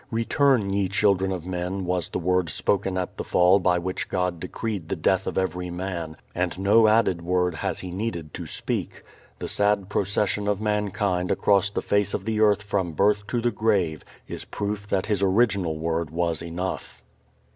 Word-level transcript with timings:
"Return 0.09 0.73
ye 0.73 0.89
children 0.89 1.31
of 1.31 1.45
men" 1.45 1.85
was 1.85 2.09
the 2.09 2.17
word 2.17 2.49
spoken 2.49 2.97
at 2.97 3.17
the 3.17 3.23
Fall 3.23 3.59
by 3.59 3.77
which 3.77 4.09
God 4.09 4.39
decreed 4.39 4.89
the 4.89 4.95
death 4.95 5.27
of 5.27 5.37
every 5.37 5.69
man, 5.69 6.17
and 6.33 6.57
no 6.57 6.87
added 6.87 7.21
word 7.21 7.53
has 7.53 7.81
He 7.81 7.91
needed 7.91 8.33
to 8.33 8.47
speak. 8.47 9.03
The 9.37 9.47
sad 9.47 9.89
procession 9.89 10.47
of 10.47 10.59
mankind 10.59 11.29
across 11.29 11.69
the 11.69 11.83
face 11.83 12.15
of 12.15 12.25
the 12.25 12.39
earth 12.39 12.63
from 12.63 12.93
birth 12.93 13.27
to 13.27 13.41
the 13.41 13.51
grave 13.51 14.03
is 14.27 14.43
proof 14.43 14.87
that 14.87 15.05
His 15.05 15.21
original 15.21 15.77
Word 15.77 16.09
was 16.09 16.41
enough. 16.41 17.03